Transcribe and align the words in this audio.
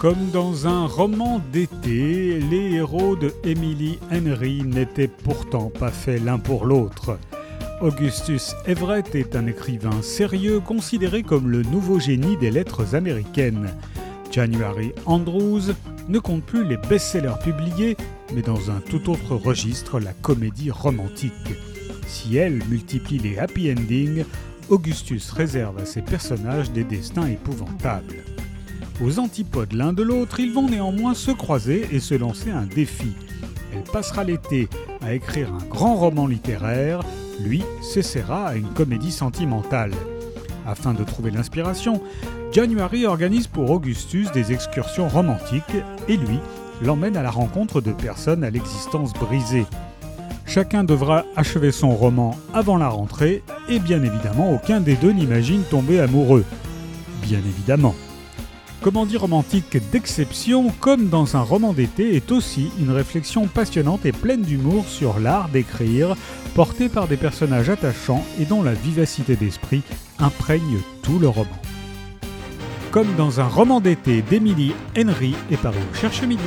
Comme 0.00 0.30
dans 0.32 0.66
un 0.66 0.86
roman 0.86 1.42
d'été, 1.52 2.40
les 2.40 2.72
héros 2.72 3.16
de 3.16 3.34
Emily 3.44 3.98
Henry 4.10 4.62
n'étaient 4.62 5.08
pourtant 5.08 5.68
pas 5.68 5.90
faits 5.90 6.24
l'un 6.24 6.38
pour 6.38 6.64
l'autre. 6.64 7.18
Augustus 7.82 8.54
Everett 8.64 9.14
est 9.14 9.36
un 9.36 9.46
écrivain 9.46 10.00
sérieux 10.00 10.60
considéré 10.60 11.22
comme 11.22 11.50
le 11.50 11.62
nouveau 11.64 12.00
génie 12.00 12.38
des 12.38 12.50
lettres 12.50 12.94
américaines. 12.94 13.68
January 14.32 14.94
Andrews 15.04 15.74
ne 16.08 16.18
compte 16.18 16.44
plus 16.44 16.64
les 16.64 16.78
best-sellers 16.78 17.38
publiés, 17.44 17.98
mais 18.34 18.40
dans 18.40 18.70
un 18.70 18.80
tout 18.80 19.10
autre 19.10 19.34
registre, 19.34 20.00
la 20.00 20.14
comédie 20.14 20.70
romantique. 20.70 21.34
Si 22.06 22.38
elle 22.38 22.64
multiplie 22.70 23.18
les 23.18 23.36
happy 23.36 23.70
endings, 23.70 24.24
Augustus 24.70 25.30
réserve 25.30 25.78
à 25.78 25.84
ses 25.84 26.00
personnages 26.00 26.70
des 26.70 26.84
destins 26.84 27.26
épouvantables. 27.26 28.24
Aux 29.02 29.18
antipodes 29.18 29.72
l'un 29.72 29.94
de 29.94 30.02
l'autre, 30.02 30.40
ils 30.40 30.52
vont 30.52 30.68
néanmoins 30.68 31.14
se 31.14 31.30
croiser 31.30 31.88
et 31.90 32.00
se 32.00 32.14
lancer 32.14 32.50
un 32.50 32.66
défi. 32.66 33.12
Elle 33.72 33.90
passera 33.90 34.24
l'été 34.24 34.68
à 35.00 35.14
écrire 35.14 35.48
un 35.54 35.64
grand 35.64 35.94
roman 35.94 36.26
littéraire, 36.26 37.00
lui 37.42 37.62
s'essaiera 37.80 38.48
à 38.48 38.56
une 38.56 38.68
comédie 38.68 39.12
sentimentale. 39.12 39.92
Afin 40.66 40.92
de 40.92 41.02
trouver 41.02 41.30
l'inspiration, 41.30 42.02
January 42.52 43.06
organise 43.06 43.46
pour 43.46 43.70
Augustus 43.70 44.30
des 44.32 44.52
excursions 44.52 45.08
romantiques 45.08 45.62
et 46.06 46.18
lui 46.18 46.38
l'emmène 46.82 47.16
à 47.16 47.22
la 47.22 47.30
rencontre 47.30 47.80
de 47.80 47.92
personnes 47.92 48.44
à 48.44 48.50
l'existence 48.50 49.14
brisée. 49.14 49.66
Chacun 50.44 50.84
devra 50.84 51.24
achever 51.36 51.72
son 51.72 51.94
roman 51.94 52.36
avant 52.52 52.76
la 52.76 52.88
rentrée 52.88 53.42
et 53.68 53.78
bien 53.78 54.02
évidemment 54.02 54.52
aucun 54.52 54.80
des 54.80 54.96
deux 54.96 55.12
n'imagine 55.12 55.62
tomber 55.62 56.00
amoureux. 56.00 56.44
Bien 57.22 57.38
évidemment. 57.38 57.94
Comédie 58.82 59.18
romantique 59.18 59.76
d'exception, 59.92 60.72
comme 60.80 61.08
dans 61.10 61.36
un 61.36 61.42
roman 61.42 61.74
d'été, 61.74 62.16
est 62.16 62.32
aussi 62.32 62.70
une 62.80 62.90
réflexion 62.90 63.46
passionnante 63.46 64.06
et 64.06 64.12
pleine 64.12 64.40
d'humour 64.40 64.86
sur 64.88 65.20
l'art 65.20 65.50
d'écrire, 65.50 66.16
portée 66.54 66.88
par 66.88 67.06
des 67.06 67.18
personnages 67.18 67.68
attachants 67.68 68.24
et 68.40 68.46
dont 68.46 68.62
la 68.62 68.72
vivacité 68.72 69.36
d'esprit 69.36 69.82
imprègne 70.18 70.78
tout 71.02 71.18
le 71.18 71.28
roman. 71.28 71.60
Comme 72.90 73.14
dans 73.16 73.38
un 73.38 73.48
roman 73.48 73.82
d'été 73.82 74.22
d'Emily 74.22 74.72
Henry 74.96 75.34
est 75.50 75.58
paru 75.58 75.78
au 75.78 75.94
Cherche 75.94 76.22
Midi. 76.22 76.42